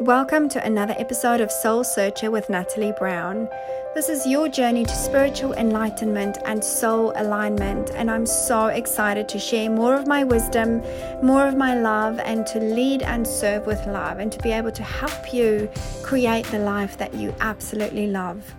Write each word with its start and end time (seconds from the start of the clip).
Welcome 0.00 0.48
to 0.50 0.64
another 0.64 0.94
episode 0.96 1.42
of 1.42 1.52
Soul 1.52 1.84
Searcher 1.84 2.30
with 2.30 2.48
Natalie 2.48 2.94
Brown. 2.98 3.50
This 3.94 4.08
is 4.08 4.26
your 4.26 4.48
journey 4.48 4.86
to 4.86 4.94
spiritual 4.94 5.52
enlightenment 5.52 6.38
and 6.46 6.64
soul 6.64 7.12
alignment, 7.16 7.90
and 7.90 8.10
I'm 8.10 8.24
so 8.24 8.68
excited 8.68 9.28
to 9.28 9.38
share 9.38 9.68
more 9.68 9.94
of 9.94 10.06
my 10.06 10.24
wisdom, 10.24 10.80
more 11.22 11.46
of 11.46 11.54
my 11.54 11.78
love, 11.78 12.18
and 12.20 12.46
to 12.46 12.60
lead 12.60 13.02
and 13.02 13.26
serve 13.26 13.66
with 13.66 13.86
love, 13.86 14.20
and 14.20 14.32
to 14.32 14.38
be 14.38 14.52
able 14.52 14.72
to 14.72 14.82
help 14.82 15.34
you 15.34 15.68
create 16.02 16.46
the 16.46 16.60
life 16.60 16.96
that 16.96 17.12
you 17.12 17.34
absolutely 17.40 18.06
love. 18.06 18.54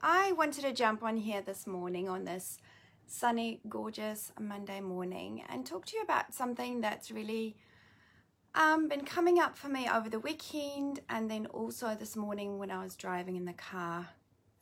I 0.00 0.32
wanted 0.32 0.62
to 0.62 0.72
jump 0.72 1.04
on 1.04 1.16
here 1.16 1.42
this 1.42 1.64
morning 1.64 2.08
on 2.08 2.24
this 2.24 2.58
sunny, 3.06 3.60
gorgeous 3.68 4.32
Monday 4.40 4.80
morning 4.80 5.44
and 5.48 5.64
talk 5.64 5.86
to 5.86 5.96
you 5.96 6.02
about 6.02 6.34
something 6.34 6.80
that's 6.80 7.12
really 7.12 7.54
um, 8.54 8.88
been 8.88 9.04
coming 9.04 9.38
up 9.38 9.56
for 9.56 9.68
me 9.68 9.88
over 9.88 10.08
the 10.08 10.18
weekend 10.18 11.00
and 11.08 11.30
then 11.30 11.46
also 11.46 11.96
this 11.98 12.16
morning 12.16 12.58
when 12.58 12.70
I 12.70 12.82
was 12.82 12.96
driving 12.96 13.36
in 13.36 13.44
the 13.44 13.52
car. 13.52 14.08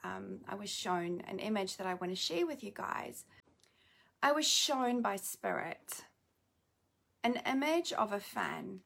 Um, 0.04 0.40
I 0.48 0.54
was 0.54 0.70
shown 0.70 1.22
an 1.26 1.38
image 1.38 1.76
that 1.76 1.86
I 1.86 1.94
want 1.94 2.12
to 2.12 2.16
share 2.16 2.46
with 2.46 2.62
you 2.62 2.70
guys. 2.70 3.24
I 4.22 4.32
was 4.32 4.46
shown 4.46 5.02
by 5.02 5.16
Spirit 5.16 6.04
an 7.22 7.40
image 7.46 7.92
of 7.92 8.12
a 8.12 8.20
fan. 8.20 8.80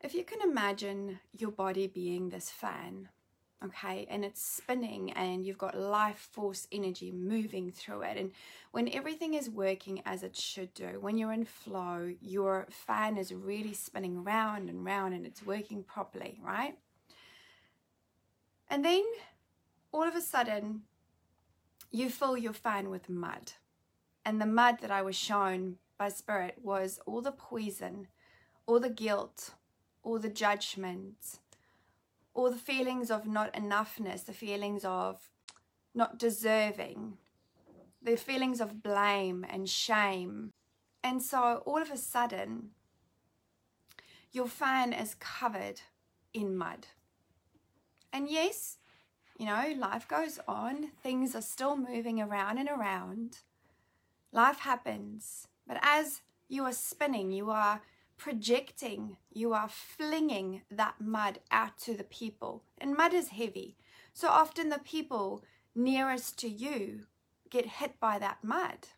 If 0.00 0.14
you 0.14 0.24
can 0.24 0.40
imagine 0.42 1.20
your 1.32 1.50
body 1.50 1.86
being 1.86 2.28
this 2.28 2.50
fan, 2.50 3.08
okay 3.64 4.06
and 4.10 4.24
it's 4.24 4.42
spinning 4.42 5.12
and 5.12 5.44
you've 5.44 5.58
got 5.58 5.78
life 5.78 6.28
force 6.32 6.66
energy 6.70 7.10
moving 7.10 7.70
through 7.70 8.02
it. 8.02 8.16
And 8.16 8.32
when 8.72 8.88
everything 8.92 9.34
is 9.34 9.48
working 9.48 10.02
as 10.04 10.22
it 10.22 10.36
should 10.36 10.74
do 10.74 10.98
when 11.00 11.16
you're 11.18 11.32
in 11.32 11.44
flow 11.44 12.12
your 12.20 12.66
fan 12.70 13.16
is 13.16 13.32
really 13.32 13.74
spinning 13.74 14.22
round 14.22 14.68
and 14.68 14.84
round 14.84 15.14
and 15.14 15.26
it's 15.26 15.44
working 15.44 15.82
properly 15.82 16.38
right? 16.42 16.76
And 18.68 18.84
then 18.84 19.04
all 19.92 20.06
of 20.06 20.14
a 20.14 20.20
sudden 20.20 20.82
you 21.90 22.10
fill 22.10 22.36
your 22.36 22.52
fan 22.52 22.90
with 22.90 23.08
mud. 23.08 23.52
And 24.24 24.40
the 24.40 24.46
mud 24.46 24.80
that 24.80 24.90
I 24.90 25.02
was 25.02 25.16
shown 25.16 25.76
by 25.96 26.08
spirit 26.10 26.58
was 26.62 27.00
all 27.06 27.22
the 27.22 27.32
poison 27.32 28.08
all 28.66 28.80
the 28.80 28.90
guilt 28.90 29.54
all 30.02 30.18
the 30.18 30.28
judgment 30.28 31.38
or 32.36 32.50
the 32.50 32.58
feelings 32.58 33.10
of 33.10 33.26
not 33.26 33.50
enoughness, 33.54 34.26
the 34.26 34.32
feelings 34.32 34.84
of 34.84 35.30
not 35.94 36.18
deserving, 36.18 37.16
the 38.02 38.14
feelings 38.14 38.60
of 38.60 38.82
blame 38.82 39.44
and 39.48 39.66
shame. 39.70 40.50
And 41.02 41.22
so 41.22 41.62
all 41.64 41.80
of 41.80 41.90
a 41.90 41.96
sudden, 41.96 42.72
your 44.32 44.48
fan 44.48 44.92
is 44.92 45.16
covered 45.18 45.80
in 46.34 46.54
mud. 46.54 46.88
And 48.12 48.28
yes, 48.28 48.76
you 49.38 49.46
know, 49.46 49.74
life 49.78 50.06
goes 50.06 50.38
on, 50.46 50.88
things 51.02 51.34
are 51.34 51.40
still 51.40 51.78
moving 51.78 52.20
around 52.20 52.58
and 52.58 52.68
around. 52.68 53.38
Life 54.30 54.58
happens. 54.58 55.48
But 55.66 55.78
as 55.80 56.20
you 56.48 56.64
are 56.64 56.72
spinning, 56.72 57.32
you 57.32 57.48
are 57.48 57.80
projecting, 58.16 59.16
you 59.32 59.52
are 59.52 59.68
flinging 59.68 60.62
that 60.70 61.00
mud 61.00 61.40
out 61.50 61.78
to 61.78 61.94
the 61.94 62.04
people. 62.04 62.62
And 62.78 62.96
mud 62.96 63.14
is 63.14 63.28
heavy. 63.28 63.76
So 64.12 64.28
often 64.28 64.70
the 64.70 64.78
people 64.78 65.44
nearest 65.74 66.38
to 66.38 66.48
you 66.48 67.06
get 67.50 67.66
hit 67.66 68.00
by 68.00 68.18
that 68.18 68.38
mud. 68.42 68.88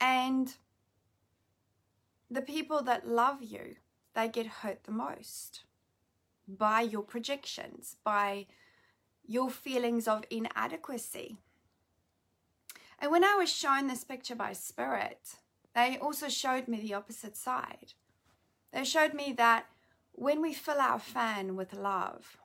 And 0.00 0.54
the 2.30 2.42
people 2.42 2.82
that 2.82 3.08
love 3.08 3.42
you, 3.42 3.76
they 4.14 4.28
get 4.28 4.46
hurt 4.46 4.84
the 4.84 4.92
most 4.92 5.62
by 6.48 6.80
your 6.80 7.02
projections, 7.02 7.96
by 8.04 8.46
your 9.26 9.50
feelings 9.50 10.06
of 10.06 10.24
inadequacy. 10.30 11.36
And 12.98 13.10
when 13.10 13.24
I 13.24 13.34
was 13.34 13.50
shown 13.50 13.86
this 13.86 14.04
picture 14.04 14.34
by 14.34 14.52
Spirit, 14.52 15.36
they 15.76 15.98
also 15.98 16.30
showed 16.30 16.68
me 16.68 16.80
the 16.80 16.94
opposite 16.94 17.36
side. 17.36 17.92
They 18.72 18.82
showed 18.82 19.12
me 19.12 19.34
that 19.36 19.66
when 20.12 20.40
we 20.40 20.54
fill 20.54 20.80
our 20.80 20.98
fan 20.98 21.54
with 21.54 21.74
love, 21.74 22.38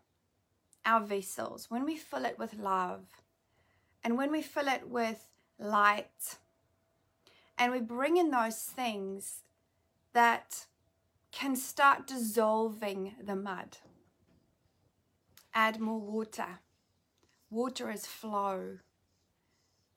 our 0.85 0.99
vessels, 0.99 1.67
when 1.69 1.85
we 1.85 1.95
fill 1.95 2.25
it 2.25 2.37
with 2.37 2.55
love, 2.55 3.05
and 4.03 4.17
when 4.17 4.33
we 4.33 4.41
fill 4.41 4.67
it 4.67 4.89
with 4.89 5.29
light, 5.57 6.39
and 7.57 7.71
we 7.71 7.79
bring 7.79 8.17
in 8.17 8.31
those 8.31 8.57
things 8.57 9.43
that 10.11 10.65
can 11.31 11.55
start 11.55 12.07
dissolving 12.07 13.15
the 13.23 13.37
mud. 13.37 13.77
Add 15.53 15.79
more 15.79 16.01
water. 16.01 16.59
Water 17.49 17.89
is 17.89 18.05
flow 18.05 18.79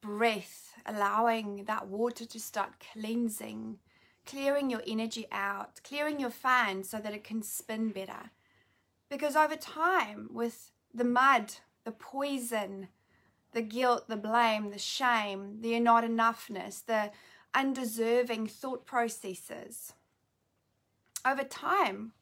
breath, 0.04 0.74
allowing 0.84 1.64
that 1.64 1.88
water 1.88 2.26
to 2.26 2.38
start 2.38 2.84
cleansing, 2.92 3.78
clearing 4.26 4.68
your 4.68 4.82
energy 4.86 5.26
out, 5.32 5.80
clearing 5.82 6.20
your 6.20 6.30
fan 6.30 6.84
so 6.84 6.98
that 6.98 7.14
it 7.14 7.24
can 7.24 7.42
spin 7.42 7.88
better. 7.88 8.30
Because 9.08 9.34
over 9.34 9.56
time, 9.56 10.28
with 10.30 10.72
the 10.92 11.04
mud, 11.04 11.54
the 11.84 11.90
poison, 11.90 12.88
the 13.52 13.62
guilt, 13.62 14.06
the 14.08 14.16
blame, 14.16 14.70
the 14.70 14.78
shame, 14.78 15.62
the 15.62 15.80
not 15.80 16.04
enoughness, 16.04 16.84
the 16.84 17.10
undeserving 17.54 18.46
thought 18.46 18.84
processes, 18.84 19.94
over 21.24 21.44
time, 21.44 22.12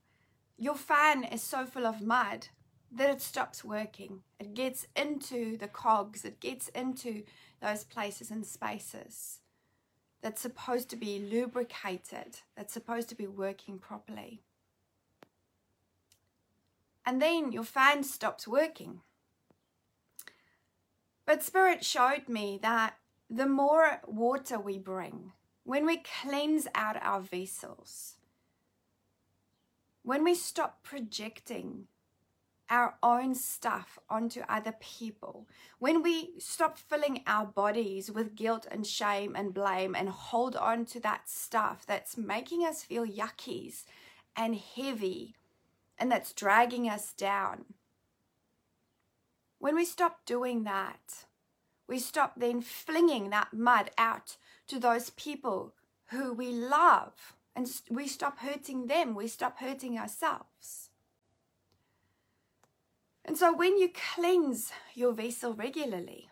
your 0.56 0.76
fan 0.76 1.25
is 1.25 1.42
so 1.42 1.66
full 1.66 1.87
of 1.87 2.00
mud 2.00 2.47
that 2.94 3.10
it 3.10 3.20
stops 3.22 3.64
working. 3.64 4.20
It 4.38 4.54
gets 4.54 4.86
into 4.94 5.56
the 5.56 5.69
cogs, 5.69 6.25
it 6.25 6.41
gets 6.41 6.69
into 6.69 7.22
those 7.60 7.84
places 7.84 8.30
and 8.30 8.44
spaces 8.44 9.41
that's 10.22 10.41
supposed 10.41 10.88
to 10.91 10.97
be 10.97 11.19
lubricated, 11.19 12.38
that's 12.56 12.72
supposed 12.72 13.08
to 13.08 13.14
be 13.14 13.26
working 13.26 13.78
properly. 13.78 14.42
And 17.04 17.20
then 17.20 17.50
your 17.50 17.64
fan 17.64 18.04
stops 18.04 18.47
working. 18.47 19.00
But 21.26 21.42
Spirit 21.42 21.84
showed 21.84 22.28
me 22.28 22.59
that 22.62 22.97
the 23.28 23.47
more 23.47 24.00
water 24.06 24.59
we 24.59 24.78
bring, 24.78 25.32
when 25.64 25.86
we 25.86 26.03
cleanse 26.20 26.69
out 26.74 26.97
our 27.03 27.20
vessels, 27.20 28.16
when 30.03 30.22
we 30.24 30.34
stop 30.34 30.82
projecting 30.82 31.86
our 32.72 32.94
own 33.03 33.34
stuff 33.34 33.99
onto 34.09 34.41
other 34.49 34.75
people, 34.81 35.47
when 35.78 36.03
we 36.03 36.31
stop 36.38 36.78
filling 36.78 37.22
our 37.27 37.44
bodies 37.44 38.10
with 38.10 38.34
guilt 38.34 38.66
and 38.71 38.87
shame 38.87 39.37
and 39.37 39.53
blame 39.53 39.94
and 39.94 40.09
hold 40.09 40.56
on 40.56 40.87
to 40.87 40.99
that 40.99 41.28
stuff 41.28 41.84
that's 41.87 42.16
making 42.16 42.65
us 42.65 42.83
feel 42.83 43.05
yuckies 43.05 43.84
and 44.34 44.56
heavy 44.56 45.34
and 45.99 46.10
that's 46.10 46.33
dragging 46.33 46.88
us 46.88 47.12
down, 47.12 47.66
when 49.59 49.77
we 49.77 49.84
stop 49.84 50.25
doing 50.25 50.65
that, 50.65 51.27
we 51.87 51.99
stop 51.99 52.33
then 52.39 52.62
flinging 52.62 53.28
that 53.28 53.53
mud 53.53 53.91
out 53.99 54.39
to 54.66 54.81
those 54.81 55.10
people 55.10 55.75
who 56.06 56.33
we 56.33 56.50
love 56.50 57.34
and 57.54 57.71
we 57.91 58.09
stop 58.09 58.39
hurting 58.39 58.87
them, 58.87 59.15
we 59.15 59.28
stop 59.28 59.59
hurting 59.59 59.99
ourselves. 59.99 60.89
And 63.25 63.38
so 63.38 63.55
when 63.55 63.78
you 63.78 63.91
cleanse 64.15 64.72
your 64.94 65.12
vessel 65.12 65.55
regularly, 65.55 66.28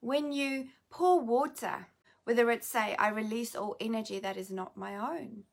when 0.00 0.32
you 0.32 0.68
pour 0.90 1.20
water, 1.20 1.88
whether 2.24 2.50
it's 2.50 2.66
say, 2.66 2.94
I 2.98 3.08
release 3.08 3.56
all 3.56 3.76
energy 3.80 4.18
that 4.20 4.36
is 4.36 4.50
not 4.50 4.76
my 4.76 4.96
own, 4.96 5.44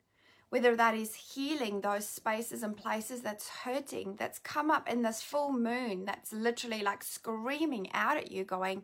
whether 0.49 0.75
that 0.75 0.95
is 0.95 1.15
healing 1.15 1.81
those 1.81 2.07
spaces 2.07 2.63
and 2.63 2.75
places 2.75 3.21
that's 3.21 3.49
hurting, 3.49 4.15
that's 4.17 4.39
come 4.39 4.69
up 4.71 4.89
in 4.89 5.01
this 5.01 5.21
full 5.21 5.51
moon, 5.51 6.05
that's 6.05 6.33
literally 6.33 6.81
like 6.81 7.03
screaming 7.03 7.91
out 7.93 8.17
at 8.17 8.31
you, 8.31 8.43
going, 8.43 8.83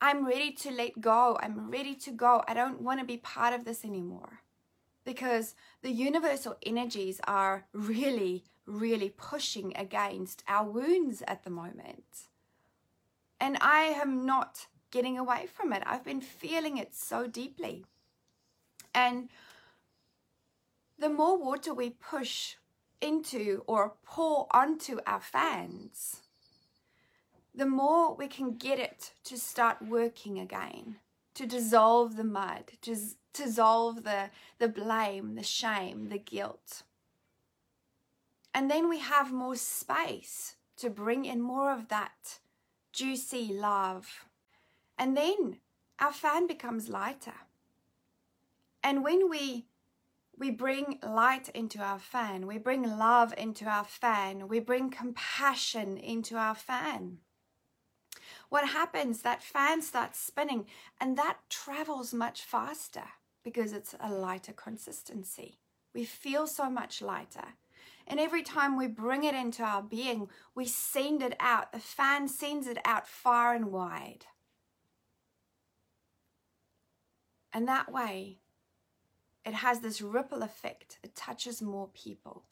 I'm 0.00 0.26
ready 0.26 0.52
to 0.52 0.70
let 0.70 1.00
go. 1.00 1.38
I'm 1.40 1.70
ready 1.70 1.94
to 1.94 2.10
go. 2.10 2.42
I 2.46 2.54
don't 2.54 2.82
want 2.82 3.00
to 3.00 3.06
be 3.06 3.16
part 3.16 3.54
of 3.54 3.64
this 3.64 3.84
anymore. 3.84 4.40
Because 5.04 5.54
the 5.82 5.90
universal 5.90 6.56
energies 6.64 7.20
are 7.26 7.66
really 7.72 8.44
really 8.66 9.10
pushing 9.10 9.76
against 9.76 10.42
our 10.48 10.68
wounds 10.68 11.22
at 11.26 11.44
the 11.44 11.50
moment. 11.50 12.28
And 13.40 13.58
I 13.60 13.82
am 13.82 14.26
not 14.26 14.66
getting 14.90 15.18
away 15.18 15.46
from 15.52 15.72
it. 15.72 15.82
I've 15.86 16.04
been 16.04 16.20
feeling 16.20 16.78
it 16.78 16.94
so 16.94 17.26
deeply. 17.26 17.84
And 18.94 19.28
the 20.98 21.10
more 21.10 21.38
water 21.38 21.74
we 21.74 21.90
push 21.90 22.56
into 23.00 23.62
or 23.66 23.94
pour 24.04 24.46
onto 24.50 24.98
our 25.06 25.20
fans, 25.20 26.22
the 27.54 27.66
more 27.66 28.14
we 28.14 28.26
can 28.26 28.56
get 28.56 28.78
it 28.78 29.12
to 29.24 29.38
start 29.38 29.82
working 29.82 30.38
again, 30.38 30.96
to 31.34 31.46
dissolve 31.46 32.16
the 32.16 32.24
mud, 32.24 32.72
to, 32.82 32.96
dissolve 33.32 34.04
the, 34.04 34.30
the 34.58 34.68
blame, 34.68 35.34
the 35.34 35.42
shame, 35.42 36.08
the 36.08 36.18
guilt. 36.18 36.82
And 38.56 38.70
then 38.70 38.88
we 38.88 39.00
have 39.00 39.34
more 39.34 39.54
space 39.54 40.56
to 40.78 40.88
bring 40.88 41.26
in 41.26 41.42
more 41.42 41.70
of 41.70 41.88
that 41.88 42.38
juicy 42.90 43.52
love. 43.52 44.24
And 44.98 45.14
then 45.14 45.58
our 46.00 46.10
fan 46.10 46.46
becomes 46.46 46.88
lighter. 46.88 47.34
And 48.82 49.04
when 49.04 49.28
we 49.28 49.66
we 50.38 50.50
bring 50.50 50.98
light 51.02 51.50
into 51.50 51.80
our 51.80 51.98
fan, 51.98 52.46
we 52.46 52.56
bring 52.56 52.82
love 52.82 53.34
into 53.36 53.66
our 53.66 53.84
fan, 53.84 54.48
we 54.48 54.58
bring 54.58 54.88
compassion 54.88 55.98
into 55.98 56.38
our 56.38 56.54
fan. 56.54 57.18
What 58.48 58.70
happens? 58.70 59.20
That 59.20 59.42
fan 59.42 59.82
starts 59.82 60.18
spinning 60.18 60.64
and 60.98 61.18
that 61.18 61.40
travels 61.50 62.14
much 62.14 62.40
faster 62.40 63.04
because 63.44 63.74
it's 63.74 63.94
a 64.00 64.10
lighter 64.10 64.54
consistency. 64.54 65.58
We 65.92 66.06
feel 66.06 66.46
so 66.46 66.70
much 66.70 67.02
lighter. 67.02 67.48
And 68.06 68.20
every 68.20 68.42
time 68.42 68.76
we 68.76 68.86
bring 68.86 69.24
it 69.24 69.34
into 69.34 69.62
our 69.62 69.82
being, 69.82 70.28
we 70.54 70.64
send 70.64 71.22
it 71.22 71.34
out. 71.40 71.72
The 71.72 71.80
fan 71.80 72.28
sends 72.28 72.66
it 72.66 72.78
out 72.84 73.08
far 73.08 73.54
and 73.54 73.72
wide. 73.72 74.26
And 77.52 77.66
that 77.66 77.90
way, 77.90 78.38
it 79.44 79.54
has 79.54 79.80
this 79.80 80.00
ripple 80.00 80.42
effect. 80.42 80.98
It 81.02 81.16
touches 81.16 81.62
more 81.62 81.88
people. 81.88 82.44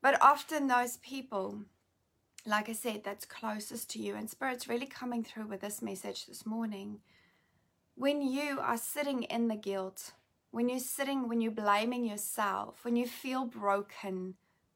But 0.00 0.20
often, 0.22 0.68
those 0.68 0.98
people, 0.98 1.62
like 2.46 2.68
I 2.68 2.72
said, 2.72 3.02
that's 3.04 3.24
closest 3.24 3.90
to 3.90 3.98
you, 3.98 4.14
and 4.14 4.28
Spirit's 4.28 4.68
really 4.68 4.86
coming 4.86 5.24
through 5.24 5.46
with 5.46 5.62
this 5.62 5.82
message 5.82 6.26
this 6.26 6.44
morning. 6.44 7.00
When 7.94 8.20
you 8.20 8.60
are 8.60 8.76
sitting 8.76 9.22
in 9.24 9.48
the 9.48 9.56
guilt, 9.56 10.12
when 10.54 10.68
you're 10.68 10.78
sitting, 10.78 11.28
when 11.28 11.40
you're 11.40 11.50
blaming 11.50 12.04
yourself, 12.04 12.84
when 12.84 12.94
you 12.94 13.08
feel 13.08 13.44
broken, 13.44 14.34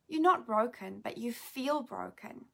you're 0.08 0.20
not 0.20 0.44
broken, 0.44 0.98
but 1.04 1.16
you 1.16 1.30
feel 1.32 1.82
broken. 1.82 2.46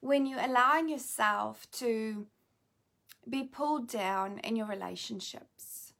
When 0.00 0.24
you're 0.24 0.40
allowing 0.40 0.88
yourself 0.88 1.70
to 1.72 2.26
be 3.28 3.42
pulled 3.42 3.86
down 3.86 4.38
in 4.38 4.56
your 4.56 4.66
relationships, 4.66 5.92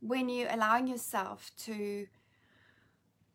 when 0.00 0.28
you're 0.28 0.50
allowing 0.50 0.88
yourself 0.88 1.52
to 1.66 2.08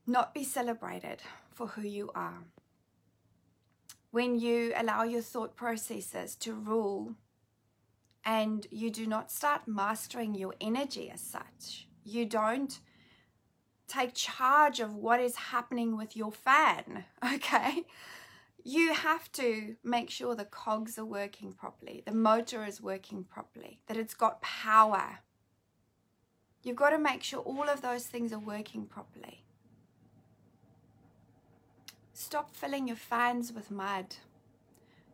not 0.06 0.33
be 0.33 0.44
celebrated 0.44 1.21
for 1.53 1.68
who 1.68 1.83
you 1.83 2.12
are, 2.13 2.44
when 4.09 4.38
you 4.38 4.73
allow 4.75 5.03
your 5.03 5.21
thought 5.21 5.56
processes 5.56 6.35
to 6.35 6.53
rule 6.53 7.15
and 8.25 8.68
you 8.69 8.91
do 8.91 9.07
not 9.07 9.31
start 9.31 9.62
mastering 9.68 10.35
your 10.35 10.53
energy 10.62 11.09
as 11.09 11.21
such, 11.21 11.88
you 12.03 12.25
don't 12.25 12.79
take 13.88 14.13
charge 14.13 14.79
of 14.79 14.95
what 14.95 15.19
is 15.19 15.35
happening 15.35 15.97
with 15.97 16.15
your 16.15 16.31
fan, 16.31 17.06
okay? 17.33 17.85
You 18.63 18.94
have 18.94 19.31
to 19.33 19.75
make 19.83 20.09
sure 20.09 20.35
the 20.35 20.45
cogs 20.45 20.97
are 20.97 21.06
working 21.06 21.51
properly, 21.51 22.03
the 22.06 22.13
motor 22.13 22.63
is 22.63 22.81
working 22.81 23.23
properly, 23.23 23.79
that 23.88 23.97
it's 23.97 24.13
got 24.13 24.41
power. 24.41 25.19
You've 26.63 26.75
got 26.75 26.91
to 26.91 27.00
make 27.00 27.23
sure 27.23 27.39
all 27.39 27.68
of 27.68 27.81
those 27.81 28.06
things 28.06 28.31
are 28.31 28.39
working 28.39 28.85
properly. 28.85 29.44
Stop 32.13 32.56
filling 32.56 32.88
your 32.88 32.97
fans 32.97 33.51
with 33.51 33.71
mud. 33.71 34.15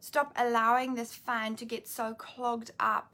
Stop 0.08 0.32
allowing 0.38 0.96
this 0.96 1.14
fan 1.14 1.58
to 1.58 1.66
get 1.66 1.86
so 1.86 2.14
clogged 2.14 2.72
up 2.80 3.14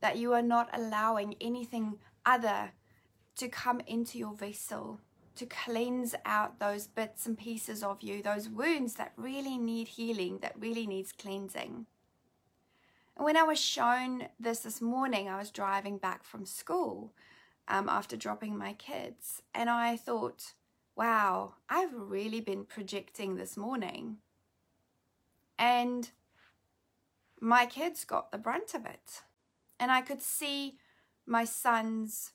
that 0.00 0.16
you 0.16 0.32
are 0.32 0.42
not 0.42 0.70
allowing 0.72 1.34
anything 1.40 1.98
other 2.24 2.70
to 3.34 3.48
come 3.48 3.80
into 3.88 4.16
your 4.16 4.32
vessel 4.32 5.00
to 5.34 5.44
cleanse 5.44 6.14
out 6.24 6.60
those 6.60 6.86
bits 6.86 7.26
and 7.26 7.36
pieces 7.36 7.82
of 7.82 8.00
you, 8.00 8.22
those 8.22 8.48
wounds 8.48 8.94
that 8.94 9.12
really 9.16 9.58
need 9.58 9.88
healing, 9.88 10.38
that 10.38 10.54
really 10.56 10.86
needs 10.86 11.10
cleansing. 11.10 11.86
And 13.16 13.24
when 13.24 13.36
I 13.36 13.42
was 13.42 13.58
shown 13.60 14.28
this 14.38 14.60
this 14.60 14.80
morning, 14.80 15.28
I 15.28 15.36
was 15.36 15.50
driving 15.50 15.98
back 15.98 16.22
from 16.22 16.46
school 16.46 17.12
um, 17.66 17.88
after 17.88 18.16
dropping 18.16 18.56
my 18.56 18.74
kids, 18.74 19.42
and 19.52 19.68
I 19.68 19.96
thought, 19.96 20.52
wow, 20.94 21.54
I've 21.68 21.92
really 21.92 22.40
been 22.40 22.66
projecting 22.66 23.34
this 23.34 23.56
morning. 23.56 24.18
And 25.58 26.10
my 27.40 27.66
kids 27.66 28.04
got 28.04 28.32
the 28.32 28.38
brunt 28.38 28.74
of 28.74 28.86
it. 28.86 29.22
And 29.78 29.90
I 29.90 30.00
could 30.00 30.22
see 30.22 30.78
my 31.26 31.44
son's 31.44 32.32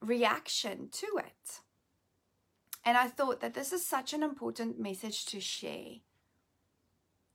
reaction 0.00 0.88
to 0.92 1.06
it. 1.18 1.60
And 2.84 2.96
I 2.96 3.08
thought 3.08 3.40
that 3.40 3.54
this 3.54 3.72
is 3.72 3.84
such 3.84 4.12
an 4.12 4.22
important 4.22 4.78
message 4.78 5.26
to 5.26 5.40
share. 5.40 5.96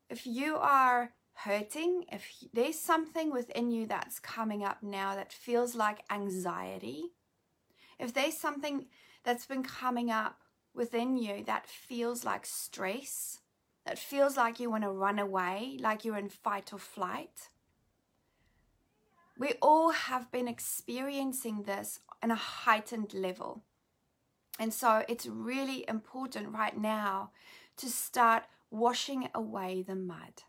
If 0.09 0.25
you 0.25 0.55
are 0.55 1.11
hurting, 1.33 2.05
if 2.11 2.27
there's 2.53 2.79
something 2.79 3.31
within 3.31 3.71
you 3.71 3.85
that's 3.85 4.19
coming 4.19 4.63
up 4.63 4.81
now 4.81 5.15
that 5.15 5.33
feels 5.33 5.75
like 5.75 5.99
anxiety, 6.09 7.11
if 7.99 8.13
there's 8.13 8.37
something 8.37 8.87
that's 9.23 9.45
been 9.45 9.63
coming 9.63 10.11
up 10.11 10.39
within 10.73 11.17
you 11.17 11.43
that 11.45 11.67
feels 11.67 12.23
like 12.23 12.45
stress, 12.45 13.39
that 13.85 13.99
feels 13.99 14.37
like 14.37 14.59
you 14.59 14.69
want 14.69 14.83
to 14.83 14.89
run 14.89 15.19
away, 15.19 15.77
like 15.79 16.05
you're 16.05 16.17
in 16.17 16.29
fight 16.29 16.71
or 16.71 16.79
flight. 16.79 17.49
We 19.37 19.53
all 19.61 19.91
have 19.91 20.31
been 20.31 20.47
experiencing 20.47 21.63
this 21.63 21.99
on 22.21 22.31
a 22.31 22.35
heightened 22.35 23.13
level. 23.13 23.63
And 24.59 24.73
so 24.73 25.03
it's 25.09 25.25
really 25.25 25.83
important 25.87 26.53
right 26.53 26.77
now 26.77 27.31
to 27.77 27.89
start 27.89 28.43
washing 28.69 29.29
away 29.33 29.81
the 29.81 29.95
mud, 29.95 30.43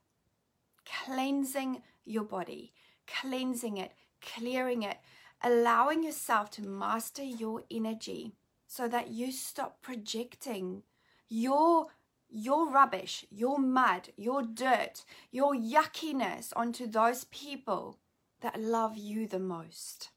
cleansing 0.84 1.82
your 2.04 2.24
body, 2.24 2.72
cleansing 3.06 3.78
it, 3.78 3.92
clearing 4.20 4.82
it, 4.82 4.98
allowing 5.42 6.02
yourself 6.02 6.50
to 6.50 6.62
master 6.62 7.22
your 7.22 7.62
energy 7.70 8.34
so 8.66 8.88
that 8.88 9.08
you 9.08 9.32
stop 9.32 9.80
projecting 9.82 10.82
your 11.28 11.86
your 12.28 12.70
rubbish, 12.70 13.24
your 13.30 13.58
mud, 13.58 14.10
your 14.16 14.42
dirt, 14.42 15.04
your 15.30 15.54
yuckiness 15.54 16.52
onto 16.56 16.86
those 16.86 17.24
people 17.24 17.98
that 18.40 18.60
love 18.60 18.96
you 18.96 19.26
the 19.26 19.38
most. 19.38 20.10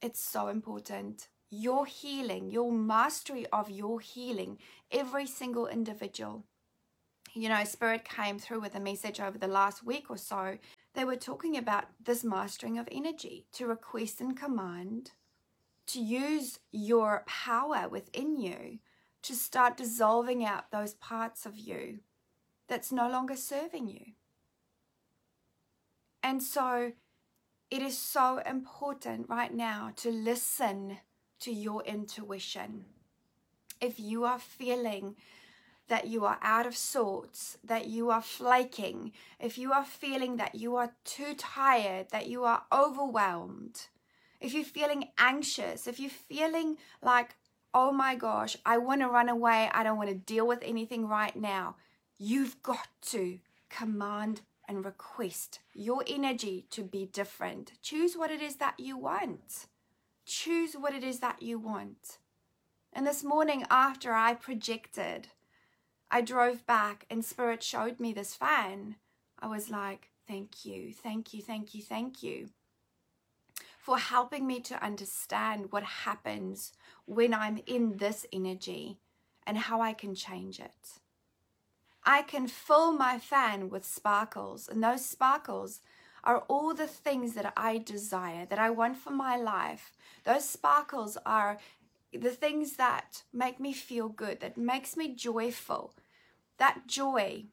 It's 0.00 0.20
so 0.20 0.48
important. 0.48 1.28
Your 1.50 1.86
healing, 1.86 2.50
your 2.50 2.72
mastery 2.72 3.46
of 3.52 3.70
your 3.70 4.00
healing, 4.00 4.58
every 4.90 5.26
single 5.26 5.66
individual. 5.66 6.44
You 7.34 7.48
know, 7.48 7.64
Spirit 7.64 8.04
came 8.04 8.38
through 8.38 8.60
with 8.60 8.74
a 8.74 8.80
message 8.80 9.20
over 9.20 9.38
the 9.38 9.48
last 9.48 9.84
week 9.84 10.06
or 10.10 10.16
so. 10.16 10.58
They 10.94 11.04
were 11.04 11.16
talking 11.16 11.56
about 11.56 11.86
this 12.02 12.24
mastering 12.24 12.78
of 12.78 12.88
energy 12.90 13.46
to 13.52 13.66
request 13.66 14.20
and 14.20 14.36
command 14.36 15.12
to 15.88 16.00
use 16.00 16.58
your 16.70 17.24
power 17.26 17.88
within 17.88 18.36
you 18.38 18.78
to 19.22 19.34
start 19.34 19.76
dissolving 19.76 20.44
out 20.44 20.70
those 20.70 20.94
parts 20.94 21.46
of 21.46 21.58
you 21.58 22.00
that's 22.68 22.92
no 22.92 23.08
longer 23.08 23.36
serving 23.36 23.88
you. 23.88 24.12
And 26.22 26.42
so 26.42 26.92
it 27.70 27.82
is 27.82 27.98
so 27.98 28.38
important 28.46 29.28
right 29.28 29.52
now 29.52 29.92
to 29.96 30.10
listen 30.10 30.98
to 31.40 31.52
your 31.52 31.82
intuition. 31.84 32.84
If 33.80 34.00
you 34.00 34.24
are 34.24 34.38
feeling 34.38 35.16
that 35.88 36.06
you 36.06 36.24
are 36.24 36.38
out 36.42 36.66
of 36.66 36.76
sorts, 36.76 37.56
that 37.64 37.86
you 37.86 38.10
are 38.10 38.22
flaking, 38.22 39.12
if 39.40 39.56
you 39.56 39.72
are 39.72 39.84
feeling 39.84 40.36
that 40.36 40.54
you 40.54 40.76
are 40.76 40.92
too 41.04 41.34
tired, 41.34 42.08
that 42.10 42.26
you 42.26 42.44
are 42.44 42.62
overwhelmed, 42.72 43.86
if 44.40 44.52
you're 44.52 44.64
feeling 44.64 45.08
anxious, 45.18 45.86
if 45.86 45.98
you're 45.98 46.10
feeling 46.10 46.76
like, 47.02 47.34
oh 47.74 47.92
my 47.92 48.14
gosh, 48.14 48.56
I 48.64 48.78
want 48.78 49.00
to 49.02 49.08
run 49.08 49.28
away, 49.28 49.70
I 49.72 49.82
don't 49.82 49.98
want 49.98 50.08
to 50.10 50.14
deal 50.14 50.46
with 50.46 50.62
anything 50.62 51.06
right 51.06 51.36
now, 51.36 51.76
you've 52.18 52.62
got 52.62 52.88
to 53.02 53.38
command 53.68 54.40
and 54.66 54.84
request 54.84 55.60
your 55.74 56.04
energy 56.06 56.66
to 56.70 56.82
be 56.82 57.06
different. 57.06 57.72
Choose 57.82 58.16
what 58.16 58.30
it 58.30 58.42
is 58.42 58.56
that 58.56 58.78
you 58.78 58.96
want. 58.96 59.66
Choose 60.26 60.74
what 60.74 60.94
it 60.94 61.02
is 61.02 61.20
that 61.20 61.42
you 61.42 61.58
want. 61.58 62.18
And 62.92 63.06
this 63.06 63.24
morning, 63.24 63.64
after 63.70 64.12
I 64.12 64.34
projected, 64.34 65.28
I 66.10 66.20
drove 66.20 66.66
back 66.66 67.06
and 67.10 67.24
Spirit 67.24 67.62
showed 67.62 68.00
me 68.00 68.12
this 68.12 68.34
fan. 68.34 68.96
I 69.38 69.46
was 69.46 69.70
like, 69.70 70.10
thank 70.26 70.64
you, 70.64 70.92
thank 70.92 71.32
you, 71.32 71.40
thank 71.40 71.74
you, 71.74 71.82
thank 71.82 72.22
you 72.22 72.48
for 73.88 73.96
helping 73.96 74.46
me 74.46 74.60
to 74.60 74.84
understand 74.84 75.72
what 75.72 75.82
happens 75.82 76.74
when 77.06 77.32
I'm 77.32 77.58
in 77.64 77.96
this 77.96 78.26
energy 78.30 78.98
and 79.46 79.56
how 79.56 79.80
I 79.80 79.94
can 79.94 80.14
change 80.14 80.60
it. 80.60 81.00
I 82.04 82.20
can 82.20 82.48
fill 82.48 82.92
my 82.92 83.18
fan 83.18 83.70
with 83.70 83.86
sparkles, 83.86 84.68
and 84.68 84.84
those 84.84 85.06
sparkles 85.06 85.80
are 86.22 86.40
all 86.48 86.74
the 86.74 86.86
things 86.86 87.32
that 87.32 87.50
I 87.56 87.78
desire, 87.78 88.44
that 88.50 88.58
I 88.58 88.68
want 88.68 88.98
for 88.98 89.10
my 89.10 89.38
life. 89.38 89.96
Those 90.24 90.46
sparkles 90.46 91.16
are 91.24 91.56
the 92.12 92.32
things 92.32 92.76
that 92.76 93.22
make 93.32 93.58
me 93.58 93.72
feel 93.72 94.10
good, 94.10 94.40
that 94.40 94.58
makes 94.58 94.98
me 94.98 95.14
joyful. 95.14 95.94
That 96.58 96.86
joy 96.86 97.46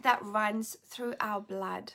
that 0.00 0.24
runs 0.24 0.76
through 0.86 1.14
our 1.18 1.40
blood. 1.40 1.94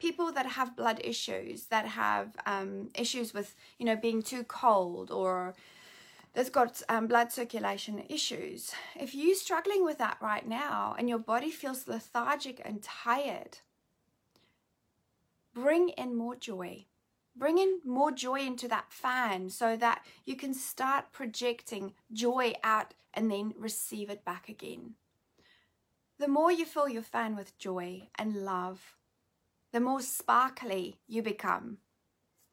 People 0.00 0.32
that 0.32 0.46
have 0.46 0.76
blood 0.76 1.00
issues, 1.04 1.66
that 1.66 1.86
have 1.86 2.30
um, 2.46 2.88
issues 2.94 3.32
with, 3.32 3.54
you 3.78 3.86
know, 3.86 3.96
being 3.96 4.22
too 4.22 4.42
cold 4.44 5.10
or 5.10 5.54
that's 6.32 6.50
got 6.50 6.82
um, 6.88 7.06
blood 7.06 7.32
circulation 7.32 8.02
issues. 8.08 8.72
If 8.98 9.14
you're 9.14 9.34
struggling 9.34 9.84
with 9.84 9.98
that 9.98 10.18
right 10.20 10.46
now 10.46 10.94
and 10.98 11.08
your 11.08 11.18
body 11.18 11.50
feels 11.50 11.88
lethargic 11.88 12.60
and 12.64 12.82
tired, 12.82 13.58
bring 15.54 15.90
in 15.90 16.16
more 16.16 16.36
joy. 16.36 16.86
Bring 17.36 17.58
in 17.58 17.80
more 17.84 18.10
joy 18.10 18.40
into 18.40 18.68
that 18.68 18.92
fan 18.92 19.50
so 19.50 19.76
that 19.76 20.04
you 20.24 20.36
can 20.36 20.52
start 20.52 21.12
projecting 21.12 21.94
joy 22.12 22.54
out 22.62 22.94
and 23.14 23.30
then 23.30 23.54
receive 23.56 24.10
it 24.10 24.24
back 24.24 24.48
again. 24.48 24.94
The 26.18 26.28
more 26.28 26.52
you 26.52 26.64
fill 26.64 26.88
your 26.88 27.02
fan 27.02 27.34
with 27.34 27.56
joy 27.58 28.08
and 28.16 28.44
love, 28.44 28.96
the 29.72 29.80
more 29.80 30.00
sparkly 30.00 30.98
you 31.06 31.22
become. 31.22 31.78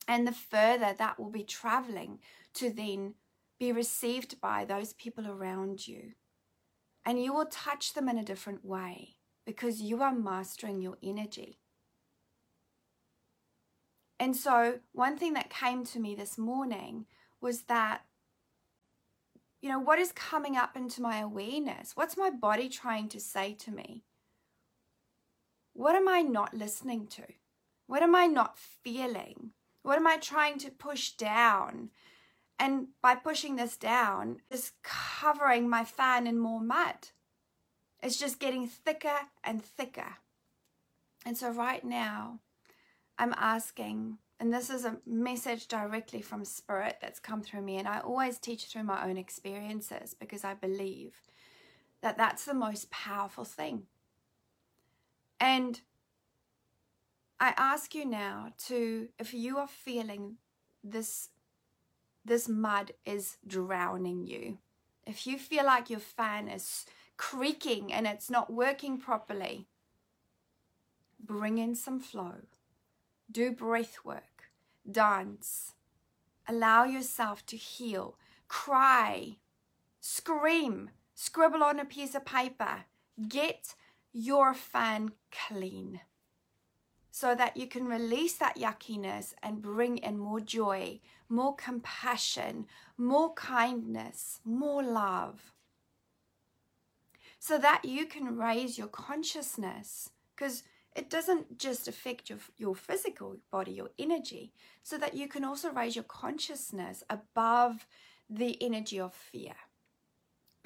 And 0.07 0.25
the 0.25 0.31
further 0.31 0.95
that 0.97 1.19
will 1.19 1.29
be 1.29 1.43
traveling 1.43 2.19
to 2.55 2.69
then 2.69 3.15
be 3.59 3.71
received 3.71 4.39
by 4.39 4.65
those 4.65 4.93
people 4.93 5.27
around 5.27 5.87
you. 5.87 6.13
And 7.05 7.21
you 7.21 7.33
will 7.33 7.45
touch 7.45 7.93
them 7.93 8.07
in 8.07 8.17
a 8.17 8.23
different 8.23 8.63
way 8.63 9.15
because 9.45 9.81
you 9.81 10.01
are 10.01 10.13
mastering 10.13 10.81
your 10.81 10.97
energy. 11.01 11.59
And 14.19 14.35
so, 14.35 14.79
one 14.93 15.17
thing 15.17 15.33
that 15.33 15.49
came 15.49 15.85
to 15.85 15.99
me 15.99 16.15
this 16.15 16.37
morning 16.37 17.05
was 17.39 17.63
that, 17.63 18.01
you 19.61 19.69
know, 19.69 19.79
what 19.79 19.99
is 19.99 20.11
coming 20.11 20.57
up 20.57 20.75
into 20.75 21.01
my 21.01 21.19
awareness? 21.19 21.91
What's 21.95 22.17
my 22.17 22.29
body 22.29 22.67
trying 22.67 23.09
to 23.09 23.19
say 23.19 23.53
to 23.59 23.71
me? 23.71 24.03
What 25.77 25.95
am 25.95 26.07
I 26.07 26.21
not 26.21 26.55
listening 26.55 27.05
to? 27.07 27.23
What 27.85 28.01
am 28.01 28.15
I 28.15 28.25
not 28.25 28.57
feeling? 28.57 29.51
What 29.83 29.97
am 29.97 30.07
I 30.07 30.17
trying 30.17 30.57
to 30.59 30.71
push 30.71 31.11
down 31.11 31.91
and 32.59 32.87
by 33.01 33.15
pushing 33.15 33.55
this 33.55 33.77
down, 33.77 34.37
is 34.49 34.71
covering 34.83 35.69
my 35.69 35.83
fan 35.83 36.25
in 36.25 36.39
more 36.39 36.61
mud. 36.61 37.09
It's 38.01 38.17
just 38.17 38.39
getting 38.39 38.67
thicker 38.67 39.19
and 39.43 39.63
thicker. 39.63 40.15
And 41.25 41.37
so 41.37 41.51
right 41.51 41.83
now, 41.83 42.39
I'm 43.19 43.35
asking, 43.37 44.17
and 44.39 44.53
this 44.53 44.69
is 44.69 44.85
a 44.85 44.97
message 45.05 45.67
directly 45.67 46.21
from 46.21 46.45
Spirit 46.45 46.97
that's 47.01 47.19
come 47.19 47.41
through 47.41 47.61
me, 47.61 47.77
and 47.77 47.87
I 47.87 47.99
always 47.99 48.39
teach 48.39 48.65
through 48.65 48.83
my 48.83 49.07
own 49.07 49.17
experiences 49.17 50.15
because 50.19 50.43
I 50.43 50.53
believe 50.53 51.21
that 52.01 52.17
that's 52.17 52.45
the 52.45 52.53
most 52.53 52.89
powerful 52.89 53.43
thing. 53.43 53.83
And 55.39 55.81
I 57.39 57.53
ask 57.57 57.93
you 57.93 58.05
now 58.05 58.53
to, 58.67 59.09
if 59.19 59.33
you 59.33 59.57
are 59.57 59.67
feeling 59.67 60.37
this 60.83 61.29
this 62.27 62.49
mud 62.49 62.91
is 63.05 63.37
drowning 63.47 64.25
you. 64.27 64.57
If 65.05 65.25
you 65.25 65.39
feel 65.39 65.65
like 65.65 65.89
your 65.89 66.01
fan 66.01 66.49
is 66.49 66.85
creaking 67.15 67.93
and 67.93 68.05
it's 68.05 68.29
not 68.29 68.51
working 68.51 68.97
properly, 68.97 69.65
bring 71.19 71.57
in 71.57 71.73
some 71.73 72.01
flow. 72.01 72.33
Do 73.31 73.51
breath 73.51 73.99
work, 74.03 74.51
dance, 74.89 75.73
allow 76.47 76.83
yourself 76.83 77.45
to 77.45 77.55
heal, 77.55 78.17
cry, 78.49 79.37
scream, 80.01 80.89
scribble 81.15 81.63
on 81.63 81.79
a 81.79 81.85
piece 81.85 82.13
of 82.13 82.25
paper. 82.25 82.85
Get 83.27 83.73
your 84.13 84.53
fan 84.53 85.11
clean 85.31 86.01
so 87.11 87.33
that 87.33 87.57
you 87.57 87.65
can 87.65 87.85
release 87.85 88.35
that 88.35 88.57
yuckiness 88.57 89.33
and 89.41 89.59
bring 89.61 89.97
in 89.97 90.19
more 90.19 90.39
joy, 90.39 90.99
more 91.29 91.55
compassion, 91.55 92.67
more 92.95 93.33
kindness, 93.33 94.39
more 94.45 94.83
love. 94.83 95.51
So 97.39 97.57
that 97.57 97.85
you 97.85 98.05
can 98.05 98.37
raise 98.37 98.77
your 98.77 98.87
consciousness 98.87 100.11
because 100.35 100.63
it 100.95 101.09
doesn't 101.09 101.57
just 101.57 101.87
affect 101.87 102.29
your, 102.29 102.39
your 102.57 102.75
physical 102.75 103.37
body, 103.51 103.71
your 103.71 103.89
energy, 103.97 104.53
so 104.83 104.97
that 104.99 105.15
you 105.15 105.27
can 105.27 105.43
also 105.43 105.71
raise 105.71 105.95
your 105.95 106.03
consciousness 106.03 107.03
above 107.09 107.87
the 108.29 108.61
energy 108.61 108.99
of 108.99 109.15
fear. 109.15 109.55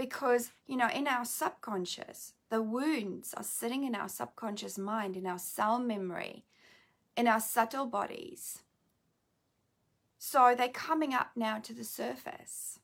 Because, 0.02 0.50
you 0.66 0.78
know, 0.78 0.90
in 0.90 1.08
our 1.08 1.24
subconscious, 1.24 2.34
the 2.50 2.60
wounds 2.60 3.36
are 3.36 3.44
sitting 3.44 3.84
in 3.84 3.94
our 3.94 4.10
subconscious 4.10 4.76
mind, 4.76 5.16
in 5.16 5.28
our 5.28 5.38
cell 5.38 5.78
memory, 5.78 6.44
in 7.16 7.28
our 7.28 7.40
subtle 7.40 7.86
bodies. 7.86 8.64
So 10.18 10.56
they're 10.58 10.70
coming 10.70 11.14
up 11.14 11.30
now 11.36 11.60
to 11.60 11.72
the 11.72 11.84
surface. 11.84 12.80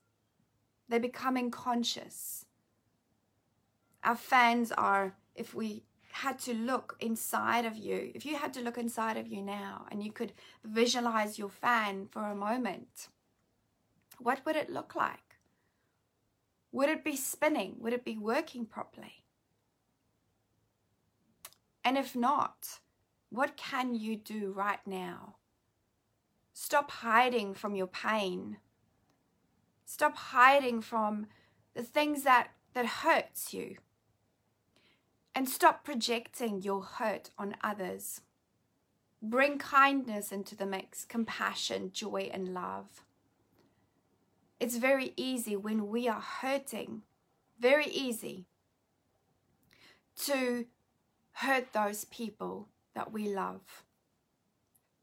They're 0.88 1.00
becoming 1.00 1.50
conscious. 1.50 2.44
Our 4.04 4.14
fans 4.14 4.70
are, 4.70 5.16
if 5.34 5.56
we 5.56 5.82
had 6.12 6.38
to 6.46 6.54
look 6.54 6.96
inside 7.00 7.64
of 7.64 7.76
you, 7.76 8.12
if 8.14 8.24
you 8.24 8.36
had 8.36 8.54
to 8.54 8.62
look 8.62 8.78
inside 8.78 9.16
of 9.16 9.26
you 9.26 9.42
now 9.42 9.86
and 9.90 10.04
you 10.04 10.12
could 10.12 10.34
visualize 10.62 11.36
your 11.36 11.50
fan 11.50 12.06
for 12.12 12.26
a 12.26 12.36
moment, 12.36 13.08
what 14.18 14.46
would 14.46 14.54
it 14.54 14.70
look 14.70 14.94
like? 14.94 15.27
Would 16.72 16.88
it 16.88 17.04
be 17.04 17.16
spinning? 17.16 17.76
Would 17.80 17.92
it 17.92 18.04
be 18.04 18.18
working 18.18 18.66
properly? 18.66 19.24
And 21.84 21.96
if 21.96 22.14
not, 22.14 22.80
what 23.30 23.56
can 23.56 23.94
you 23.94 24.16
do 24.16 24.52
right 24.52 24.80
now? 24.86 25.36
Stop 26.52 26.90
hiding 26.90 27.54
from 27.54 27.74
your 27.74 27.86
pain. 27.86 28.58
Stop 29.86 30.16
hiding 30.16 30.82
from 30.82 31.26
the 31.74 31.82
things 31.82 32.24
that, 32.24 32.48
that 32.74 32.86
hurts 32.86 33.54
you. 33.54 33.76
And 35.34 35.48
stop 35.48 35.84
projecting 35.84 36.62
your 36.62 36.82
hurt 36.82 37.30
on 37.38 37.54
others. 37.62 38.22
Bring 39.22 39.58
kindness 39.58 40.30
into 40.32 40.56
the 40.56 40.66
mix, 40.66 41.04
compassion, 41.04 41.90
joy, 41.92 42.28
and 42.32 42.52
love. 42.52 43.02
It's 44.60 44.76
very 44.76 45.12
easy 45.16 45.56
when 45.56 45.88
we 45.88 46.08
are 46.08 46.20
hurting, 46.20 47.02
very 47.60 47.86
easy 47.86 48.46
to 50.24 50.66
hurt 51.32 51.72
those 51.72 52.04
people 52.06 52.68
that 52.94 53.12
we 53.12 53.28
love. 53.28 53.84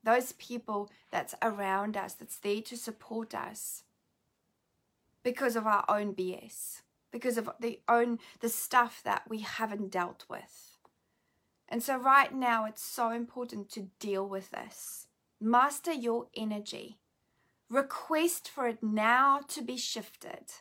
Those 0.04 0.34
people 0.34 0.92
that's 1.10 1.36
around 1.42 1.96
us, 1.96 2.14
that's 2.14 2.38
there 2.38 2.62
to 2.62 2.76
support 2.78 3.34
us 3.34 3.84
because 5.24 5.56
of 5.56 5.66
our 5.66 5.86
own 5.88 6.14
BS, 6.14 6.82
because 7.12 7.38
of 7.38 7.50
the 7.60 7.80
own 7.88 8.20
the 8.42 8.50
stuff 8.50 9.02
that 9.04 9.24
we 9.28 9.40
haven't 9.40 9.90
dealt 9.90 10.26
with. 10.30 10.78
And 11.68 11.82
so 11.82 11.98
right 11.98 12.34
now 12.34 12.66
it's 12.66 12.84
so 12.84 13.10
important 13.10 13.70
to 13.72 13.90
deal 14.00 14.28
with 14.28 14.52
this. 14.52 15.08
Master 15.42 15.92
your 15.94 16.28
energy. 16.36 17.00
Request 17.70 18.50
for 18.50 18.68
it 18.68 18.84
now 18.84 19.40
to 19.48 19.62
be 19.62 19.78
shifted. 19.78 20.52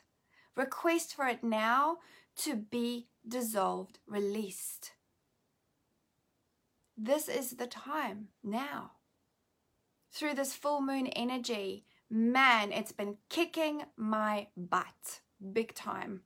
Request 0.57 1.15
for 1.15 1.27
it 1.27 1.45
now 1.45 1.99
to 2.37 2.57
be 2.57 3.09
dissolved, 3.27 3.99
released. 4.07 4.93
This 6.97 7.29
is 7.29 7.53
the 7.53 7.67
time 7.67 8.29
now. 8.43 8.93
Through 10.13 10.35
this 10.35 10.55
full 10.55 10.81
moon 10.81 11.09
energy, 11.09 11.85
man, 12.09 12.73
it's 12.73 12.93
been 12.93 13.17
kicking 13.29 13.83
my 13.97 14.47
butt 14.57 15.21
big 15.53 15.75
time. 15.75 16.23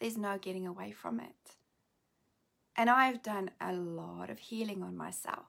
There's 0.00 0.16
no 0.16 0.38
getting 0.38 0.66
away 0.66 0.90
from 0.90 1.20
it. 1.20 1.56
And 2.74 2.90
I've 2.90 3.22
done 3.22 3.50
a 3.60 3.72
lot 3.72 4.30
of 4.30 4.38
healing 4.38 4.82
on 4.82 4.96
myself. 4.96 5.46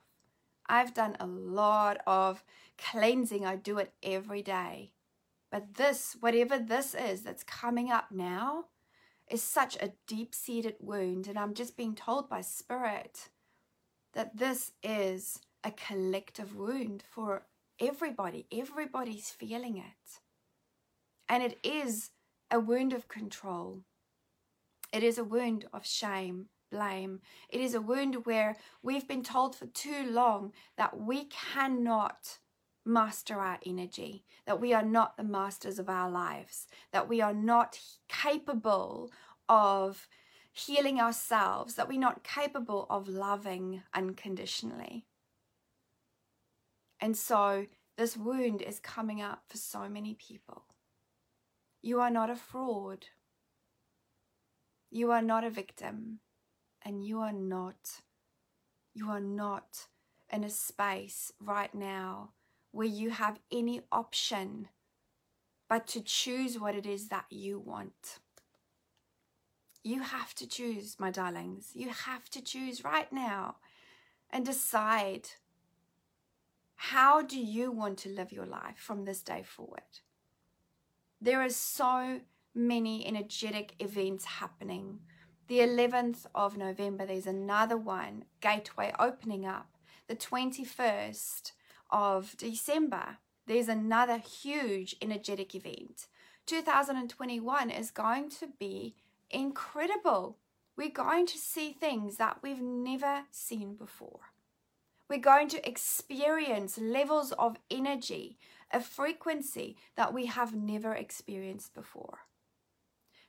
I've 0.70 0.94
done 0.94 1.16
a 1.20 1.28
lot 1.28 2.00
of 2.06 2.44
cleansing. 2.78 3.46
I 3.46 3.56
do 3.56 3.78
it 3.78 3.94
every 4.04 4.42
day. 4.42 4.92
But 5.52 5.76
this, 5.76 6.18
whatever 6.20 6.60
this 6.60 6.94
is 6.94 7.22
that's 7.22 7.44
coming 7.44 7.92
up 7.92 8.12
now, 8.12 8.66
is 9.30 9.42
such 9.42 9.76
a 9.78 9.94
deep 10.08 10.34
seated 10.34 10.76
wound. 10.80 11.28
And 11.28 11.38
I'm 11.38 11.54
just 11.54 11.78
being 11.78 11.96
told 11.96 12.30
by 12.30 12.42
Spirit 12.42 13.30
that 14.14 14.38
this 14.38 14.72
is 14.84 15.40
a 15.64 15.72
collective 15.72 16.56
wound 16.56 17.04
for 17.10 17.46
everybody. 17.80 18.46
Everybody's 18.52 19.30
feeling 19.30 19.78
it. 19.78 20.20
And 21.30 21.44
it 21.44 21.58
is 21.64 22.12
a 22.50 22.60
wound 22.60 22.94
of 22.94 23.08
control. 23.08 23.84
It 24.94 25.04
is 25.04 25.18
a 25.18 25.24
wound 25.24 25.66
of 25.74 25.86
shame 25.86 26.48
blame. 26.70 27.22
It 27.50 27.62
is 27.62 27.74
a 27.74 27.82
wound 27.82 28.26
where 28.26 28.58
we've 28.82 29.08
been 29.08 29.24
told 29.24 29.56
for 29.56 29.66
too 29.68 30.10
long 30.10 30.54
that 30.78 31.00
we 31.00 31.26
cannot 31.26 32.40
master 32.86 33.40
our 33.40 33.60
energy, 33.66 34.24
that 34.46 34.62
we 34.62 34.74
are 34.74 34.84
not 34.84 35.18
the 35.18 35.24
masters 35.24 35.78
of 35.78 35.90
our 35.90 36.10
lives, 36.10 36.68
that 36.92 37.10
we 37.10 37.22
are 37.22 37.34
not 37.34 37.80
capable 38.08 39.12
of 39.50 40.08
healing 40.52 41.00
ourselves, 41.00 41.76
that 41.76 41.88
we're 41.88 42.00
not 42.00 42.24
capable 42.24 42.88
of 42.90 43.08
loving 43.08 43.84
unconditionally. 43.94 45.06
And 47.00 47.16
so 47.16 47.68
this 47.98 48.18
wound 48.18 48.62
is 48.62 48.80
coming 48.80 49.22
up 49.22 49.44
for 49.48 49.58
so 49.58 49.88
many 49.88 50.16
people. 50.16 50.64
You 51.82 52.00
are 52.00 52.10
not 52.10 52.30
a 52.30 52.36
fraud. 52.36 53.08
You 54.90 55.12
are 55.12 55.22
not 55.22 55.44
a 55.44 55.50
victim. 55.50 56.20
And 56.88 57.04
you 57.04 57.20
are 57.20 57.34
not, 57.34 58.00
you 58.94 59.10
are 59.10 59.20
not 59.20 59.88
in 60.32 60.46
a 60.46 60.50
space 60.50 61.34
right 61.38 61.76
now 61.76 62.30
where 62.72 62.88
you 62.88 63.10
have 63.10 63.42
any 63.52 63.82
option 63.92 64.70
but 65.68 65.86
to 65.88 66.00
choose 66.00 66.58
what 66.58 66.76
it 66.76 66.86
is 66.86 67.10
that 67.10 67.26
you 67.30 67.60
want. 67.60 68.20
You 69.84 70.02
have 70.02 70.34
to 70.36 70.48
choose, 70.48 70.96
my 70.98 71.12
darlings. 71.12 71.72
You 71.74 71.90
have 71.90 72.30
to 72.30 72.42
choose 72.42 72.86
right 72.86 73.12
now 73.12 73.58
and 74.30 74.46
decide 74.46 75.28
how 76.76 77.22
do 77.22 77.38
you 77.38 77.70
want 77.70 77.98
to 78.00 78.10
live 78.10 78.32
your 78.32 78.46
life 78.46 78.78
from 78.78 79.04
this 79.04 79.22
day 79.22 79.44
forward. 79.44 80.00
There 81.20 81.42
are 81.42 81.50
so 81.50 82.22
many 82.56 83.06
energetic 83.06 83.76
events 83.80 84.24
happening. 84.24 85.00
The 85.48 85.60
11th 85.60 86.26
of 86.36 86.58
November, 86.58 87.06
there's 87.06 87.26
another 87.26 87.78
one, 87.78 88.26
Gateway 88.42 88.92
opening 89.00 89.46
up. 89.46 89.70
The 90.10 90.16
21st 90.16 91.54
of 91.90 92.36
December, 92.36 93.20
there's 93.46 93.70
another 93.70 94.18
huge 94.18 94.98
energetic 95.02 95.56
event. 95.56 96.08
2021 96.48 97.70
is 97.70 97.92
going 97.92 98.30
to 98.32 98.50
be 98.60 98.96
incredible. 99.30 100.38
We're 100.76 100.90
going 100.90 101.26
to 101.28 101.38
see 101.38 101.72
things 101.72 102.18
that 102.18 102.40
we've 102.44 102.62
never 102.62 103.24
seen 103.32 103.76
before. 103.76 104.20
We're 105.10 105.20
going 105.20 105.48
to 105.50 105.66
experience 105.66 106.78
levels 106.78 107.32
of 107.40 107.56
energy, 107.72 108.38
a 108.74 108.82
frequency 108.82 109.78
that 109.96 110.14
we 110.14 110.26
have 110.26 110.54
never 110.54 110.94
experienced 110.94 111.74
before. 111.74 112.20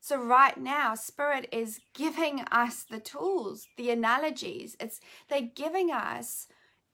So, 0.01 0.17
right 0.17 0.57
now, 0.57 0.95
Spirit 0.95 1.49
is 1.53 1.81
giving 1.93 2.41
us 2.53 2.85
the 2.85 3.01
tools, 3.01 3.67
the 3.77 3.91
analogies. 3.91 4.77
It's, 4.81 5.01
they're 5.29 5.41
giving 5.43 5.91
us 5.91 6.47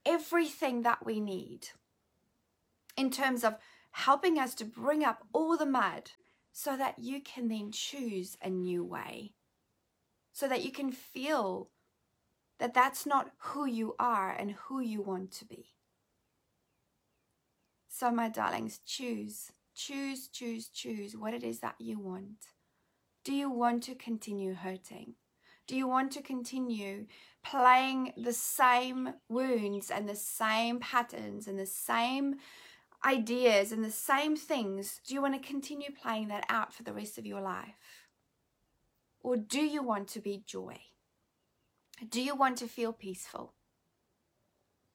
everything 0.05 0.81
that 0.81 1.05
we 1.05 1.19
need 1.19 1.69
in 2.97 3.09
terms 3.09 3.43
of 3.43 3.55
helping 3.91 4.39
us 4.39 4.53
to 4.55 4.65
bring 4.65 5.03
up 5.03 5.23
all 5.33 5.55
the 5.55 5.65
mud 5.65 6.11
so 6.51 6.75
that 6.77 6.99
you 6.99 7.21
can 7.21 7.47
then 7.47 7.71
choose 7.71 8.37
a 8.41 8.49
new 8.49 8.83
way, 8.83 9.33
so 10.33 10.47
that 10.47 10.63
you 10.63 10.71
can 10.71 10.91
feel 10.91 11.69
that 12.59 12.73
that's 12.73 13.05
not 13.05 13.31
who 13.37 13.65
you 13.65 13.95
are 13.99 14.31
and 14.31 14.51
who 14.51 14.79
you 14.79 15.01
want 15.01 15.31
to 15.31 15.45
be. 15.45 15.73
So, 17.87 18.11
my 18.11 18.29
darlings, 18.29 18.79
choose, 18.85 19.51
choose, 19.73 20.27
choose, 20.27 20.67
choose 20.67 21.15
what 21.15 21.33
it 21.33 21.43
is 21.43 21.59
that 21.59 21.75
you 21.79 21.99
want. 21.99 22.54
Do 23.25 23.33
you 23.33 23.49
want 23.49 23.83
to 23.83 23.95
continue 23.95 24.53
hurting? 24.53 25.15
Do 25.67 25.75
you 25.75 25.87
want 25.87 26.11
to 26.13 26.21
continue 26.21 27.07
playing 27.43 28.13
the 28.15 28.33
same 28.33 29.15
wounds 29.27 29.91
and 29.91 30.07
the 30.07 30.15
same 30.15 30.79
patterns 30.79 31.47
and 31.47 31.59
the 31.59 31.65
same 31.65 32.35
ideas 33.05 33.71
and 33.71 33.83
the 33.83 33.91
same 33.91 34.35
things, 34.35 34.99
do 35.05 35.13
you 35.13 35.21
want 35.21 35.33
to 35.39 35.47
continue 35.47 35.89
playing 35.91 36.27
that 36.29 36.45
out 36.49 36.73
for 36.73 36.83
the 36.83 36.93
rest 36.93 37.17
of 37.17 37.25
your 37.25 37.41
life? 37.41 38.07
Or 39.21 39.37
do 39.37 39.59
you 39.59 39.83
want 39.83 40.07
to 40.09 40.19
be 40.19 40.43
joy? 40.45 40.77
Do 42.09 42.21
you 42.21 42.35
want 42.35 42.57
to 42.57 42.67
feel 42.67 42.93
peaceful? 42.93 43.53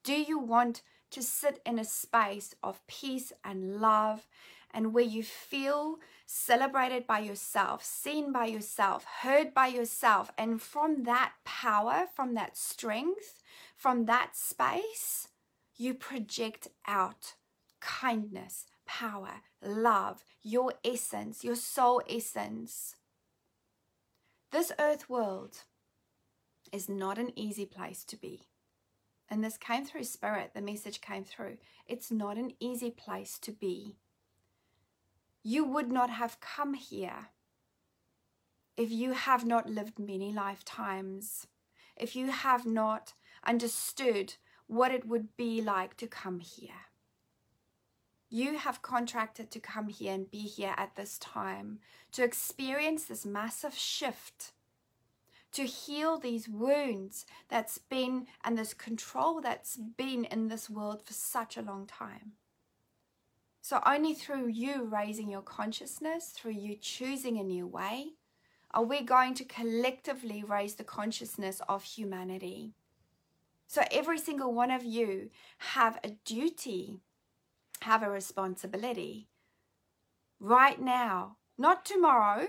Do 0.03 0.13
you 0.13 0.39
want 0.39 0.81
to 1.11 1.21
sit 1.21 1.59
in 1.65 1.79
a 1.79 1.85
space 1.85 2.55
of 2.63 2.85
peace 2.87 3.33
and 3.43 3.81
love 3.81 4.27
and 4.73 4.93
where 4.93 5.03
you 5.03 5.23
feel 5.23 5.97
celebrated 6.25 7.05
by 7.05 7.19
yourself, 7.19 7.83
seen 7.83 8.31
by 8.31 8.45
yourself, 8.45 9.05
heard 9.21 9.53
by 9.53 9.67
yourself? 9.67 10.31
And 10.37 10.61
from 10.61 11.03
that 11.03 11.33
power, 11.43 12.05
from 12.15 12.33
that 12.35 12.55
strength, 12.57 13.41
from 13.75 14.05
that 14.05 14.35
space, 14.35 15.27
you 15.75 15.93
project 15.93 16.67
out 16.87 17.33
kindness, 17.79 18.65
power, 18.85 19.41
love, 19.61 20.23
your 20.43 20.73
essence, 20.85 21.43
your 21.43 21.55
soul 21.55 22.01
essence. 22.09 22.95
This 24.51 24.71
earth 24.79 25.09
world 25.09 25.63
is 26.71 26.87
not 26.87 27.17
an 27.17 27.31
easy 27.35 27.65
place 27.65 28.03
to 28.05 28.15
be. 28.15 28.47
And 29.29 29.43
this 29.43 29.57
came 29.57 29.85
through 29.85 30.03
spirit, 30.03 30.51
the 30.53 30.61
message 30.61 30.99
came 30.99 31.23
through. 31.23 31.57
It's 31.87 32.11
not 32.11 32.37
an 32.37 32.51
easy 32.59 32.91
place 32.91 33.39
to 33.39 33.51
be. 33.51 33.95
You 35.43 35.65
would 35.65 35.91
not 35.91 36.09
have 36.09 36.39
come 36.39 36.75
here 36.75 37.29
if 38.77 38.91
you 38.91 39.13
have 39.13 39.45
not 39.45 39.69
lived 39.69 39.99
many 39.99 40.31
lifetimes, 40.31 41.47
if 41.95 42.15
you 42.15 42.31
have 42.31 42.65
not 42.65 43.13
understood 43.45 44.35
what 44.67 44.91
it 44.91 45.07
would 45.07 45.35
be 45.35 45.61
like 45.61 45.97
to 45.97 46.07
come 46.07 46.39
here. 46.39 46.87
You 48.29 48.57
have 48.57 48.81
contracted 48.81 49.51
to 49.51 49.59
come 49.59 49.89
here 49.89 50.13
and 50.13 50.31
be 50.31 50.39
here 50.39 50.73
at 50.77 50.95
this 50.95 51.17
time 51.17 51.79
to 52.13 52.23
experience 52.23 53.05
this 53.05 53.25
massive 53.25 53.73
shift, 53.73 54.53
to 55.51 55.63
heal 55.63 56.17
these 56.17 56.47
wounds 56.47 57.25
that's 57.49 57.77
been 57.77 58.27
and 58.43 58.57
this 58.57 58.73
control 58.73 59.41
that's 59.41 59.75
been 59.75 60.23
in 60.25 60.47
this 60.47 60.69
world 60.69 61.01
for 61.03 61.13
such 61.13 61.57
a 61.57 61.61
long 61.61 61.85
time. 61.85 62.33
So, 63.71 63.79
only 63.85 64.13
through 64.13 64.47
you 64.47 64.83
raising 64.83 65.31
your 65.31 65.43
consciousness, 65.43 66.33
through 66.35 66.51
you 66.51 66.75
choosing 66.75 67.37
a 67.37 67.43
new 67.43 67.65
way, 67.65 68.15
are 68.71 68.83
we 68.83 69.01
going 69.01 69.33
to 69.35 69.45
collectively 69.45 70.43
raise 70.43 70.75
the 70.75 70.83
consciousness 70.83 71.61
of 71.69 71.85
humanity. 71.85 72.73
So, 73.67 73.83
every 73.89 74.19
single 74.19 74.53
one 74.53 74.71
of 74.71 74.83
you 74.83 75.29
have 75.59 76.01
a 76.03 76.09
duty 76.25 76.99
have 77.83 78.03
a 78.03 78.09
responsibility 78.09 79.29
right 80.37 80.81
now, 80.81 81.37
not 81.57 81.85
tomorrow, 81.85 82.47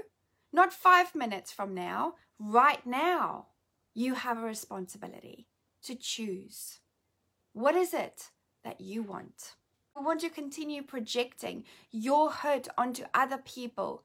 not 0.52 0.72
five 0.72 1.14
minutes 1.14 1.52
from 1.52 1.72
now, 1.72 2.14
right 2.36 2.84
now. 2.84 3.46
You 3.94 4.14
have 4.14 4.38
a 4.38 4.44
responsibility 4.44 5.46
to 5.84 5.94
choose. 5.94 6.80
What 7.52 7.76
is 7.76 7.94
it 7.94 8.30
that 8.64 8.80
you 8.80 9.04
want? 9.04 9.54
You 9.96 10.04
want 10.04 10.20
to 10.20 10.30
continue 10.30 10.82
projecting 10.82 11.64
your 11.90 12.30
hurt 12.30 12.68
onto 12.76 13.04
other 13.14 13.38
people. 13.38 14.04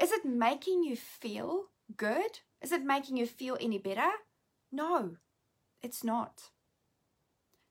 Is 0.00 0.12
it 0.12 0.24
making 0.24 0.84
you 0.84 0.96
feel 0.96 1.66
good? 1.96 2.40
Is 2.60 2.72
it 2.72 2.82
making 2.84 3.16
you 3.16 3.26
feel 3.26 3.56
any 3.60 3.78
better? 3.78 4.10
No, 4.72 5.16
it's 5.82 6.04
not. 6.04 6.50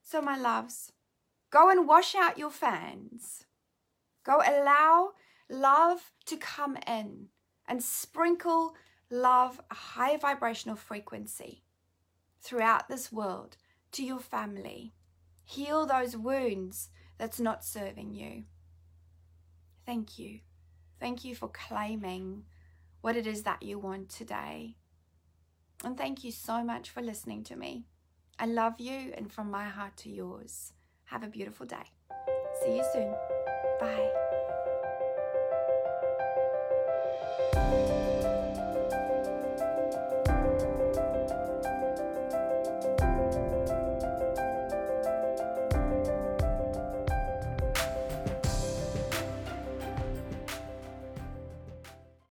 So, 0.02 0.22
my 0.22 0.38
loves, 0.38 0.92
Go 1.50 1.70
and 1.70 1.88
wash 1.88 2.14
out 2.14 2.38
your 2.38 2.50
fans. 2.50 3.46
Go 4.22 4.42
allow 4.46 5.12
love 5.48 6.12
to 6.26 6.36
come 6.36 6.76
in 6.86 7.28
and 7.66 7.82
sprinkle 7.82 8.74
love, 9.10 9.60
a 9.70 9.74
high 9.74 10.18
vibrational 10.18 10.76
frequency 10.76 11.62
throughout 12.42 12.88
this 12.88 13.10
world 13.10 13.56
to 13.92 14.04
your 14.04 14.18
family. 14.18 14.92
Heal 15.42 15.86
those 15.86 16.16
wounds 16.16 16.90
that's 17.18 17.40
not 17.40 17.64
serving 17.64 18.14
you. 18.14 18.44
Thank 19.84 20.18
you. 20.18 20.40
Thank 21.00 21.24
you 21.24 21.34
for 21.34 21.48
claiming 21.48 22.44
what 23.00 23.16
it 23.16 23.26
is 23.26 23.42
that 23.44 23.62
you 23.62 23.78
want 23.78 24.08
today. 24.08 24.76
And 25.84 25.96
thank 25.96 26.24
you 26.24 26.32
so 26.32 26.64
much 26.64 26.90
for 26.90 27.00
listening 27.00 27.44
to 27.44 27.56
me. 27.56 27.86
I 28.38 28.46
love 28.46 28.74
you, 28.78 29.12
and 29.16 29.32
from 29.32 29.50
my 29.50 29.64
heart 29.64 29.96
to 29.98 30.10
yours. 30.10 30.72
Have 31.04 31.22
a 31.22 31.28
beautiful 31.28 31.66
day. 31.66 31.76
See 32.62 32.76
you 32.76 32.84
soon. 32.92 33.14
Bye. 33.80 34.17